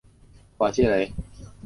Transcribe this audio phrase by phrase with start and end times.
[0.57, 1.13] 瓦谢雷。